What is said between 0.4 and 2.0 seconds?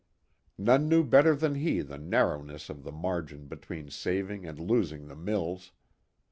None knew better than he the